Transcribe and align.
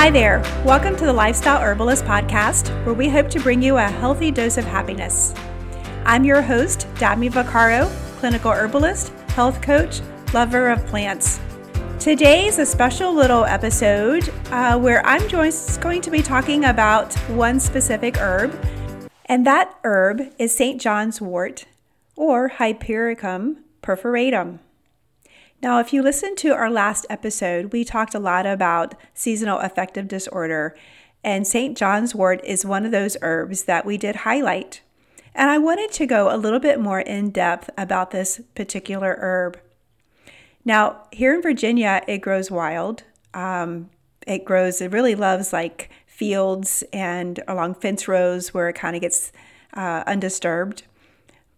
Hi 0.00 0.08
there. 0.08 0.40
Welcome 0.64 0.96
to 0.96 1.04
the 1.04 1.12
Lifestyle 1.12 1.60
Herbalist 1.60 2.06
Podcast, 2.06 2.70
where 2.86 2.94
we 2.94 3.10
hope 3.10 3.28
to 3.28 3.38
bring 3.38 3.60
you 3.60 3.76
a 3.76 3.82
healthy 3.82 4.30
dose 4.30 4.56
of 4.56 4.64
happiness. 4.64 5.34
I'm 6.06 6.24
your 6.24 6.40
host, 6.40 6.86
Dabney 6.94 7.28
Vaccaro, 7.28 7.86
clinical 8.18 8.50
herbalist, 8.50 9.10
health 9.32 9.60
coach, 9.60 10.00
lover 10.32 10.70
of 10.70 10.86
plants. 10.86 11.38
Today's 11.98 12.58
a 12.58 12.64
special 12.64 13.12
little 13.12 13.44
episode 13.44 14.32
uh, 14.50 14.78
where 14.78 15.04
I'm 15.04 15.28
just 15.28 15.82
going 15.82 16.00
to 16.00 16.10
be 16.10 16.22
talking 16.22 16.64
about 16.64 17.12
one 17.28 17.60
specific 17.60 18.16
herb, 18.16 18.58
and 19.26 19.46
that 19.46 19.78
herb 19.84 20.22
is 20.38 20.56
St. 20.56 20.80
John's 20.80 21.20
wort 21.20 21.66
or 22.16 22.48
Hypericum 22.48 23.64
perforatum. 23.82 24.60
Now, 25.62 25.78
if 25.78 25.92
you 25.92 26.02
listened 26.02 26.38
to 26.38 26.54
our 26.54 26.70
last 26.70 27.04
episode, 27.10 27.72
we 27.72 27.84
talked 27.84 28.14
a 28.14 28.18
lot 28.18 28.46
about 28.46 28.94
seasonal 29.12 29.58
affective 29.58 30.08
disorder, 30.08 30.74
and 31.22 31.46
St. 31.46 31.76
John's 31.76 32.14
wort 32.14 32.40
is 32.44 32.64
one 32.64 32.86
of 32.86 32.92
those 32.92 33.18
herbs 33.20 33.64
that 33.64 33.84
we 33.84 33.98
did 33.98 34.16
highlight. 34.16 34.80
And 35.34 35.50
I 35.50 35.58
wanted 35.58 35.92
to 35.92 36.06
go 36.06 36.34
a 36.34 36.38
little 36.38 36.60
bit 36.60 36.80
more 36.80 37.00
in 37.00 37.30
depth 37.30 37.68
about 37.76 38.10
this 38.10 38.40
particular 38.54 39.16
herb. 39.20 39.60
Now, 40.64 41.02
here 41.12 41.34
in 41.34 41.42
Virginia, 41.42 42.02
it 42.08 42.18
grows 42.18 42.50
wild. 42.50 43.04
Um, 43.34 43.90
it 44.26 44.46
grows, 44.46 44.80
it 44.80 44.92
really 44.92 45.14
loves 45.14 45.52
like 45.52 45.90
fields 46.06 46.84
and 46.92 47.40
along 47.46 47.74
fence 47.74 48.08
rows 48.08 48.54
where 48.54 48.70
it 48.70 48.74
kind 48.74 48.96
of 48.96 49.02
gets 49.02 49.30
uh, 49.74 50.04
undisturbed. 50.06 50.84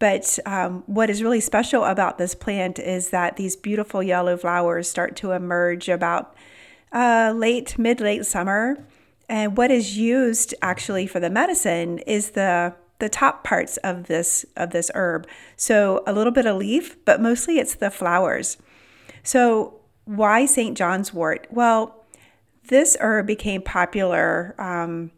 But 0.00 0.38
um, 0.46 0.82
what 0.86 1.10
is 1.10 1.22
really 1.22 1.40
special 1.40 1.84
about 1.84 2.18
this 2.18 2.34
plant 2.34 2.78
is 2.78 3.10
that 3.10 3.36
these 3.36 3.54
beautiful 3.54 4.02
yellow 4.02 4.36
flowers 4.36 4.88
start 4.88 5.14
to 5.16 5.32
emerge 5.32 5.88
about 5.88 6.34
uh, 6.90 7.32
late, 7.36 7.78
mid 7.78 8.00
late 8.00 8.26
summer. 8.26 8.82
And 9.28 9.56
what 9.56 9.70
is 9.70 9.96
used 9.96 10.54
actually 10.62 11.06
for 11.06 11.20
the 11.20 11.30
medicine 11.30 11.98
is 12.00 12.30
the 12.30 12.74
the 12.98 13.08
top 13.08 13.44
parts 13.44 13.76
of 13.78 14.06
this 14.06 14.44
of 14.56 14.70
this 14.70 14.90
herb. 14.94 15.28
So 15.56 16.02
a 16.06 16.12
little 16.12 16.32
bit 16.32 16.46
of 16.46 16.56
leaf, 16.56 16.96
but 17.04 17.20
mostly 17.20 17.58
it's 17.58 17.74
the 17.74 17.90
flowers. 17.90 18.56
So 19.22 19.80
why 20.06 20.46
St. 20.46 20.76
John's 20.76 21.12
wort? 21.12 21.46
Well, 21.50 22.04
this 22.68 22.96
herb 23.00 23.26
became 23.26 23.60
popular 23.60 24.54
um, 24.58 25.10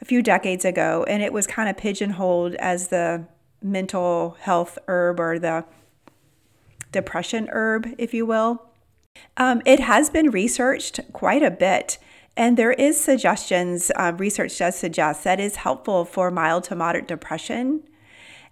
a 0.00 0.04
few 0.04 0.22
decades 0.22 0.64
ago, 0.64 1.04
and 1.08 1.22
it 1.22 1.32
was 1.32 1.46
kind 1.46 1.68
of 1.68 1.76
pigeonholed 1.76 2.56
as 2.56 2.88
the 2.88 3.26
mental 3.64 4.36
health 4.40 4.78
herb 4.86 5.18
or 5.18 5.38
the 5.38 5.64
depression 6.92 7.48
herb, 7.50 7.88
if 7.98 8.14
you 8.14 8.26
will. 8.26 8.62
Um, 9.36 9.62
it 9.64 9.80
has 9.80 10.10
been 10.10 10.30
researched 10.30 11.00
quite 11.12 11.42
a 11.42 11.50
bit, 11.50 11.98
and 12.36 12.56
there 12.56 12.72
is 12.72 13.00
suggestions. 13.00 13.90
Uh, 13.96 14.12
research 14.16 14.56
does 14.58 14.76
suggest 14.76 15.24
that 15.24 15.40
is 15.40 15.56
helpful 15.56 16.04
for 16.04 16.30
mild 16.30 16.64
to 16.64 16.76
moderate 16.76 17.08
depression, 17.08 17.82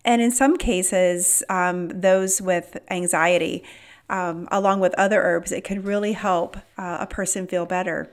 and 0.05 0.21
in 0.21 0.31
some 0.33 0.57
cases, 0.57 1.45
um, 1.49 1.89
those 1.89 2.41
with 2.41 2.79
anxiety, 2.91 3.63
um, 4.09 4.49
along 4.51 4.81
with 4.81 4.95
other 4.95 5.23
herbs, 5.23 5.53
it 5.53 5.63
can 5.63 5.83
really 5.83 6.13
help 6.13 6.57
uh, 6.77 6.99
a 7.01 7.07
person 7.07 7.47
feel 7.47 7.67
better. 7.67 8.11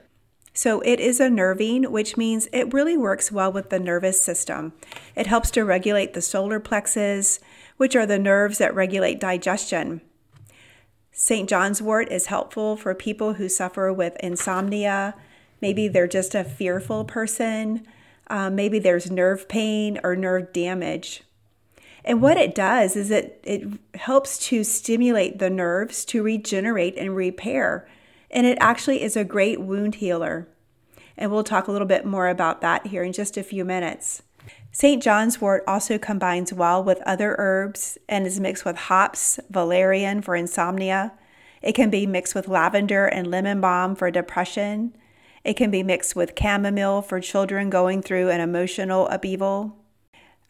So 0.60 0.82
it 0.82 1.00
is 1.00 1.20
a 1.20 1.30
nervine, 1.30 1.90
which 1.90 2.18
means 2.18 2.46
it 2.52 2.74
really 2.74 2.94
works 2.94 3.32
well 3.32 3.50
with 3.50 3.70
the 3.70 3.80
nervous 3.80 4.22
system. 4.22 4.74
It 5.16 5.26
helps 5.26 5.50
to 5.52 5.64
regulate 5.64 6.12
the 6.12 6.20
solar 6.20 6.60
plexus, 6.60 7.40
which 7.78 7.96
are 7.96 8.04
the 8.04 8.18
nerves 8.18 8.58
that 8.58 8.74
regulate 8.74 9.18
digestion. 9.18 10.02
St. 11.12 11.48
John's 11.48 11.80
wort 11.80 12.12
is 12.12 12.26
helpful 12.26 12.76
for 12.76 12.94
people 12.94 13.32
who 13.32 13.48
suffer 13.48 13.90
with 13.90 14.18
insomnia. 14.20 15.14
Maybe 15.62 15.88
they're 15.88 16.06
just 16.06 16.34
a 16.34 16.44
fearful 16.44 17.06
person. 17.06 17.86
Um, 18.26 18.54
maybe 18.54 18.78
there's 18.78 19.10
nerve 19.10 19.48
pain 19.48 19.98
or 20.04 20.14
nerve 20.14 20.52
damage. 20.52 21.22
And 22.04 22.20
what 22.20 22.36
it 22.36 22.54
does 22.54 22.96
is 22.96 23.10
it, 23.10 23.40
it 23.44 23.66
helps 23.94 24.36
to 24.48 24.62
stimulate 24.64 25.38
the 25.38 25.48
nerves 25.48 26.04
to 26.04 26.22
regenerate 26.22 26.98
and 26.98 27.16
repair 27.16 27.88
and 28.30 28.46
it 28.46 28.58
actually 28.60 29.02
is 29.02 29.16
a 29.16 29.24
great 29.24 29.60
wound 29.60 29.96
healer. 29.96 30.46
And 31.20 31.30
we'll 31.30 31.44
talk 31.44 31.68
a 31.68 31.72
little 31.72 31.86
bit 31.86 32.06
more 32.06 32.28
about 32.28 32.62
that 32.62 32.86
here 32.86 33.04
in 33.04 33.12
just 33.12 33.36
a 33.36 33.42
few 33.42 33.62
minutes. 33.64 34.22
St. 34.72 35.02
John's 35.02 35.38
wort 35.38 35.62
also 35.68 35.98
combines 35.98 36.52
well 36.52 36.82
with 36.82 37.02
other 37.04 37.36
herbs 37.38 37.98
and 38.08 38.26
is 38.26 38.40
mixed 38.40 38.64
with 38.64 38.76
hops, 38.76 39.38
valerian 39.50 40.22
for 40.22 40.34
insomnia. 40.34 41.12
It 41.60 41.74
can 41.74 41.90
be 41.90 42.06
mixed 42.06 42.34
with 42.34 42.48
lavender 42.48 43.04
and 43.04 43.30
lemon 43.30 43.60
balm 43.60 43.94
for 43.94 44.10
depression. 44.10 44.96
It 45.44 45.54
can 45.54 45.70
be 45.70 45.82
mixed 45.82 46.16
with 46.16 46.32
chamomile 46.38 47.02
for 47.02 47.20
children 47.20 47.68
going 47.68 48.00
through 48.00 48.30
an 48.30 48.40
emotional 48.40 49.06
upheaval. 49.08 49.76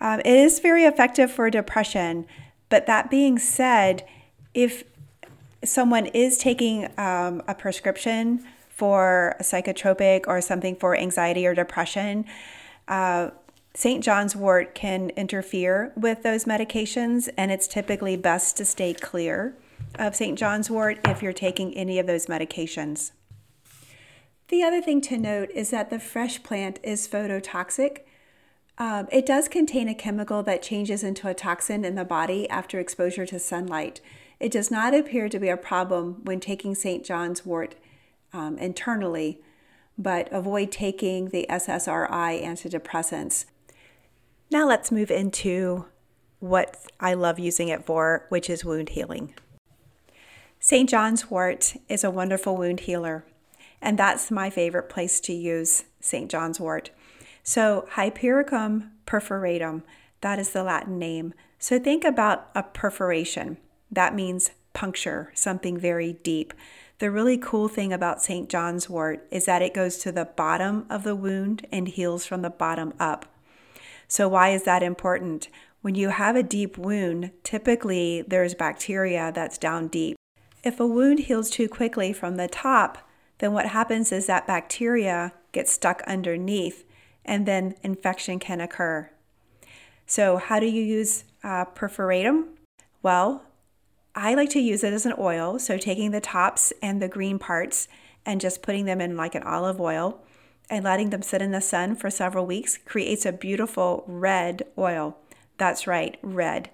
Um, 0.01 0.21
it 0.21 0.27
is 0.27 0.61
very 0.61 0.85
effective 0.85 1.33
for 1.33 1.51
depression, 1.51 2.27
but 2.69 2.87
that 2.87 3.11
being 3.11 3.39
said, 3.39 4.07
if 4.55 4.85
someone 5.65 6.07
is 6.07 6.39
taking 6.39 6.87
um, 6.97 7.43
a 7.49 7.55
prescription 7.55 8.45
for 8.81 9.37
a 9.39 9.43
psychotropic 9.43 10.25
or 10.27 10.41
something 10.41 10.75
for 10.75 10.97
anxiety 10.97 11.47
or 11.47 11.55
depression, 11.55 12.25
uh, 12.89 13.29
St. 13.75 14.03
John's 14.03 14.35
wort 14.35 14.75
can 14.75 15.11
interfere 15.11 15.93
with 15.97 16.23
those 16.23 16.47
medications, 16.47 17.29
and 17.37 17.53
it's 17.53 17.69
typically 17.69 18.17
best 18.17 18.57
to 18.57 18.65
stay 18.65 18.95
clear 18.95 19.55
of 19.99 20.17
St. 20.17 20.39
John's 20.39 20.71
wort 20.71 20.99
if 21.05 21.23
you're 21.23 21.35
taking 21.35 21.77
any 21.77 21.99
of 21.99 22.07
those 22.07 22.25
medications. 22.25 23.13
The 24.49 24.63
other 24.63 24.81
thing 24.81 25.03
to 25.03 25.19
note 25.19 25.51
is 25.51 25.69
that 25.71 25.91
the 25.91 26.01
fresh 26.01 26.43
plant 26.43 26.81
is 26.83 27.07
phototoxic. 27.07 27.99
Um, 28.79 29.09
it 29.13 29.27
does 29.27 29.47
contain 29.47 29.89
a 29.91 29.95
chemical 29.95 30.43
that 30.45 30.63
changes 30.63 31.05
into 31.05 31.29
a 31.29 31.35
toxin 31.35 31.85
in 31.85 31.97
the 31.97 32.05
body 32.05 32.49
after 32.49 32.81
exposure 32.81 33.27
to 33.27 33.39
sunlight. 33.39 34.01
It 34.41 34.51
does 34.51 34.71
not 34.71 34.95
appear 34.95 35.29
to 35.29 35.39
be 35.39 35.51
a 35.51 35.59
problem 35.59 36.23
when 36.25 36.41
taking 36.41 36.75
St. 36.75 37.05
John's 37.05 37.45
wort 37.45 37.75
um, 38.33 38.59
internally, 38.59 39.41
but 39.99 40.29
avoid 40.33 40.73
taking 40.73 41.29
the 41.29 41.47
SSRI 41.51 42.43
antidepressants. 42.43 43.45
Now 44.51 44.67
let's 44.67 44.91
move 44.91 45.11
into 45.11 45.87
what 46.41 46.77
I 46.99 47.15
love 47.15 47.39
using 47.39 47.69
it 47.69 47.85
for, 47.85 48.27
which 48.31 48.51
is 48.51 48.65
wound 48.65 48.91
healing. 48.91 49.35
St. 50.59 50.89
John's 50.89 51.31
wort 51.31 51.77
is 51.89 52.05
a 52.05 52.11
wonderful 52.11 52.57
wound 52.57 52.81
healer, 52.81 53.25
and 53.81 53.99
that's 53.99 54.31
my 54.31 54.51
favorite 54.51 54.89
place 54.89 55.21
to 55.21 55.33
use 55.33 55.85
St. 56.01 56.31
John's 56.31 56.61
wort. 56.61 56.91
So, 57.43 57.87
Hypericum 57.93 58.91
perforatum, 59.07 59.83
that 60.21 60.39
is 60.39 60.51
the 60.51 60.63
Latin 60.63 60.99
name. 60.99 61.33
So, 61.59 61.79
think 61.79 62.05
about 62.05 62.51
a 62.55 62.63
perforation. 62.63 63.57
That 63.91 64.15
means 64.15 64.51
puncture, 64.75 65.33
something 65.35 65.79
very 65.79 66.15
deep. 66.23 66.53
The 67.01 67.11
really 67.11 67.39
cool 67.39 67.69
thing 67.69 67.95
about 67.95 68.23
St. 68.23 68.51
John's 68.51 68.91
wort 68.91 69.27
is 69.31 69.47
that 69.47 69.63
it 69.63 69.73
goes 69.73 69.97
to 69.99 70.13
the 70.13 70.27
bottom 70.27 70.85
of 70.91 71.03
the 71.03 71.17
wound 71.17 71.67
and 71.73 71.89
heals 71.89 72.27
from 72.27 72.43
the 72.43 72.51
bottom 72.51 72.93
up. 73.01 73.25
So, 74.07 74.29
why 74.29 74.51
is 74.51 74.65
that 74.65 74.83
important? 74.83 75.49
When 75.81 75.95
you 75.95 76.11
have 76.11 76.37
a 76.37 76.43
deep 76.43 76.77
wound, 76.77 77.31
typically 77.43 78.23
there's 78.29 78.53
bacteria 78.55 79.33
that's 79.35 79.57
down 79.57 79.89
deep. 79.89 80.19
If 80.63 80.79
a 80.79 80.87
wound 80.87 81.21
heals 81.21 81.49
too 81.49 81.71
quickly 81.71 82.13
from 82.13 82.37
the 82.37 82.49
top, 82.49 82.99
then 83.39 83.55
what 83.55 83.69
happens 83.69 84.13
is 84.13 84.27
that 84.27 84.47
bacteria 84.47 85.33
gets 85.53 85.73
stuck 85.73 86.03
underneath 86.07 86.85
and 87.25 87.47
then 87.47 87.77
infection 87.83 88.39
can 88.39 88.61
occur. 88.61 89.09
So, 90.05 90.37
how 90.37 90.61
do 90.61 90.67
you 90.67 90.83
use 90.83 91.25
uh, 91.43 91.65
perforatum? 91.65 92.49
Well, 93.03 93.45
I 94.15 94.35
like 94.35 94.51
to 94.51 94.61
use 94.61 94.83
it 94.83 94.93
as 94.93 95.07
an 95.07 95.15
oil, 95.19 95.59
so 95.59 95.79
taking 95.79 96.11
the 96.11 96.21
tops 96.21 96.73
and 96.83 97.01
the 97.01 97.09
green 97.09 97.39
parts 97.39 97.89
and 98.27 98.41
just 98.41 98.63
putting 98.63 98.85
them 98.85 99.01
in 99.01 99.17
like 99.17 99.35
an 99.35 99.43
olive 99.45 99.81
oil 99.81 100.21
and 100.69 100.85
letting 100.85 101.11
them 101.11 101.23
sit 101.23 101.43
in 101.43 101.53
the 101.53 101.61
sun 101.61 101.97
for 101.97 102.11
several 102.11 102.47
weeks 102.47 102.79
creates 102.79 103.25
a 103.25 103.33
beautiful 103.33 104.05
red 104.07 104.65
oil. 104.79 105.17
That's 105.59 105.87
right, 105.87 106.19
red. 106.23 106.71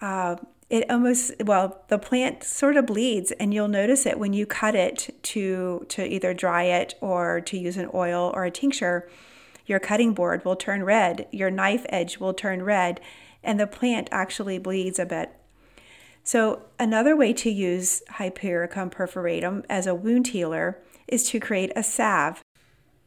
Uh, 0.00 0.36
it 0.68 0.90
almost 0.90 1.32
well 1.44 1.84
the 1.88 1.98
plant 1.98 2.42
sort 2.42 2.76
of 2.76 2.86
bleeds 2.86 3.30
and 3.32 3.54
you'll 3.54 3.68
notice 3.68 4.04
it 4.04 4.18
when 4.18 4.32
you 4.32 4.44
cut 4.44 4.74
it 4.74 5.14
to 5.22 5.86
to 5.88 6.04
either 6.04 6.34
dry 6.34 6.64
it 6.64 6.94
or 7.00 7.40
to 7.40 7.56
use 7.56 7.76
an 7.76 7.88
oil 7.94 8.32
or 8.34 8.44
a 8.44 8.50
tincture 8.50 9.08
your 9.64 9.78
cutting 9.78 10.12
board 10.12 10.44
will 10.44 10.56
turn 10.56 10.82
red 10.82 11.28
your 11.30 11.50
knife 11.50 11.86
edge 11.88 12.18
will 12.18 12.34
turn 12.34 12.62
red 12.62 13.00
and 13.44 13.60
the 13.60 13.66
plant 13.66 14.08
actually 14.10 14.58
bleeds 14.58 14.98
a 14.98 15.06
bit 15.06 15.32
so, 16.26 16.62
another 16.76 17.14
way 17.14 17.32
to 17.34 17.48
use 17.48 18.02
Hypericum 18.10 18.90
perforatum 18.90 19.64
as 19.70 19.86
a 19.86 19.94
wound 19.94 20.26
healer 20.26 20.76
is 21.06 21.22
to 21.30 21.38
create 21.38 21.70
a 21.76 21.84
salve. 21.84 22.42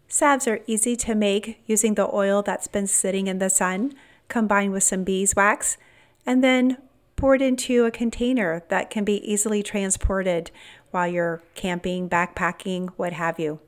Salves 0.07 0.47
are 0.47 0.61
easy 0.67 0.95
to 0.95 1.13
make 1.15 1.61
using 1.65 1.95
the 1.95 2.09
oil 2.15 2.41
that's 2.41 2.69
been 2.69 2.87
sitting 2.87 3.27
in 3.27 3.39
the 3.39 3.49
sun 3.49 3.93
combined 4.29 4.71
with 4.71 4.83
some 4.83 5.03
beeswax 5.03 5.77
and 6.25 6.41
then 6.41 6.77
poured 7.17 7.41
into 7.41 7.83
a 7.83 7.91
container 7.91 8.63
that 8.69 8.89
can 8.89 9.03
be 9.03 9.17
easily 9.29 9.61
transported 9.61 10.49
while 10.91 11.07
you're 11.09 11.41
camping, 11.55 12.07
backpacking, 12.09 12.87
what 12.95 13.11
have 13.11 13.37
you. 13.37 13.59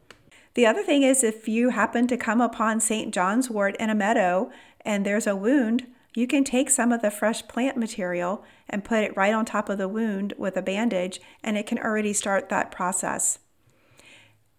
The 0.54 0.66
other 0.66 0.82
thing 0.82 1.04
is 1.04 1.26
if 1.26 1.50
you 1.50 1.72
happen 1.72 2.08
to 2.08 2.16
come 2.16 2.40
upon 2.40 2.80
St. 2.80 3.14
John's 3.14 3.50
wort 3.50 3.76
in 3.82 3.90
a 3.90 3.96
meadow 3.96 4.50
and 4.86 5.06
there's 5.06 5.28
a 5.28 5.36
wound, 5.36 5.88
you 6.14 6.28
can 6.28 6.44
take 6.44 6.70
some 6.70 6.92
of 6.92 7.02
the 7.02 7.12
fresh 7.12 7.48
plant 7.48 7.78
material 7.78 8.44
and 8.70 8.84
put 8.84 9.04
it 9.04 9.16
right 9.16 9.34
on 9.34 9.46
top 9.46 9.70
of 9.70 9.78
the 9.78 9.88
wound 9.88 10.34
with 10.38 10.58
a 10.58 10.62
bandage, 10.62 11.22
and 11.44 11.58
it 11.58 11.66
can 11.66 11.80
already 11.80 12.14
start 12.14 12.50
that 12.50 12.72
process. 12.72 13.40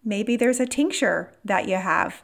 Maybe 0.03 0.35
there's 0.35 0.59
a 0.59 0.65
tincture 0.65 1.31
that 1.45 1.67
you 1.67 1.77
have. 1.77 2.23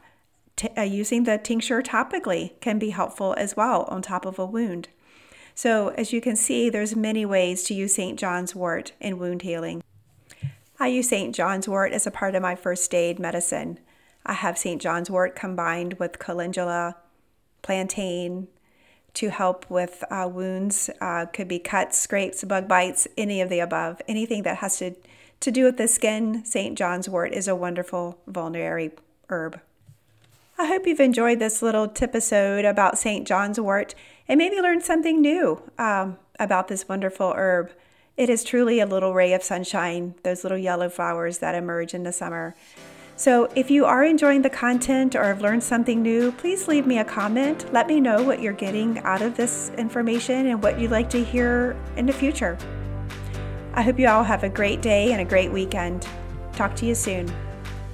T- 0.56 0.68
uh, 0.76 0.82
using 0.82 1.24
the 1.24 1.38
tincture 1.38 1.80
topically 1.80 2.60
can 2.60 2.78
be 2.78 2.90
helpful 2.90 3.34
as 3.38 3.56
well 3.56 3.84
on 3.84 4.02
top 4.02 4.26
of 4.26 4.38
a 4.38 4.44
wound. 4.44 4.88
So, 5.54 5.88
as 5.90 6.12
you 6.12 6.20
can 6.20 6.36
see, 6.36 6.68
there's 6.68 6.96
many 6.96 7.24
ways 7.24 7.62
to 7.64 7.74
use 7.74 7.94
St. 7.94 8.18
John's 8.18 8.54
wort 8.54 8.92
in 9.00 9.18
wound 9.18 9.42
healing. 9.42 9.82
I 10.78 10.88
use 10.88 11.08
St. 11.08 11.34
John's 11.34 11.68
wort 11.68 11.92
as 11.92 12.06
a 12.06 12.10
part 12.10 12.34
of 12.34 12.42
my 12.42 12.56
first 12.56 12.94
aid 12.94 13.18
medicine. 13.18 13.78
I 14.26 14.32
have 14.32 14.58
St. 14.58 14.80
John's 14.80 15.10
wort 15.10 15.36
combined 15.36 15.94
with 15.94 16.18
calendula, 16.18 16.96
plantain 17.62 18.48
to 19.14 19.30
help 19.30 19.68
with 19.68 20.04
uh, 20.10 20.28
wounds. 20.32 20.90
Uh, 21.00 21.26
could 21.26 21.48
be 21.48 21.58
cuts, 21.58 21.98
scrapes, 21.98 22.44
bug 22.44 22.68
bites, 22.68 23.06
any 23.16 23.40
of 23.40 23.48
the 23.48 23.60
above. 23.60 24.00
Anything 24.08 24.42
that 24.44 24.58
has 24.58 24.78
to, 24.78 24.94
to 25.40 25.50
do 25.50 25.64
with 25.64 25.76
the 25.76 25.88
skin, 25.88 26.44
St. 26.44 26.76
John's 26.76 27.08
wort 27.08 27.32
is 27.32 27.48
a 27.48 27.56
wonderful 27.56 28.18
vulnerary 28.26 28.90
herb. 29.28 29.60
I 30.58 30.66
hope 30.66 30.86
you've 30.86 31.00
enjoyed 31.00 31.38
this 31.38 31.62
little 31.62 31.90
episode 32.00 32.66
about 32.66 32.98
St. 32.98 33.26
John's 33.26 33.58
wort 33.58 33.94
and 34.28 34.36
maybe 34.36 34.60
learned 34.60 34.82
something 34.82 35.20
new 35.20 35.62
um, 35.78 36.18
about 36.38 36.68
this 36.68 36.86
wonderful 36.86 37.32
herb. 37.34 37.72
It 38.16 38.28
is 38.28 38.44
truly 38.44 38.80
a 38.80 38.86
little 38.86 39.14
ray 39.14 39.32
of 39.32 39.42
sunshine, 39.42 40.14
those 40.22 40.44
little 40.44 40.58
yellow 40.58 40.90
flowers 40.90 41.38
that 41.38 41.54
emerge 41.54 41.94
in 41.94 42.02
the 42.02 42.12
summer. 42.12 42.54
So, 43.20 43.50
if 43.54 43.70
you 43.70 43.84
are 43.84 44.02
enjoying 44.02 44.40
the 44.40 44.48
content 44.48 45.14
or 45.14 45.24
have 45.24 45.42
learned 45.42 45.62
something 45.62 46.00
new, 46.00 46.32
please 46.32 46.66
leave 46.68 46.86
me 46.86 47.00
a 47.00 47.04
comment. 47.04 47.70
Let 47.70 47.86
me 47.86 48.00
know 48.00 48.22
what 48.22 48.40
you're 48.40 48.54
getting 48.54 48.98
out 49.00 49.20
of 49.20 49.36
this 49.36 49.70
information 49.76 50.46
and 50.46 50.62
what 50.62 50.80
you'd 50.80 50.90
like 50.90 51.10
to 51.10 51.22
hear 51.22 51.76
in 51.98 52.06
the 52.06 52.14
future. 52.14 52.56
I 53.74 53.82
hope 53.82 53.98
you 53.98 54.08
all 54.08 54.24
have 54.24 54.42
a 54.42 54.48
great 54.48 54.80
day 54.80 55.12
and 55.12 55.20
a 55.20 55.26
great 55.26 55.52
weekend. 55.52 56.08
Talk 56.54 56.74
to 56.76 56.86
you 56.86 56.94
soon. 56.94 57.30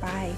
Bye. 0.00 0.32